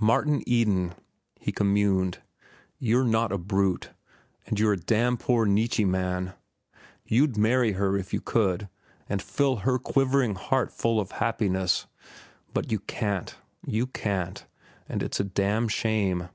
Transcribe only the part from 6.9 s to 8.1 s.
You'd marry her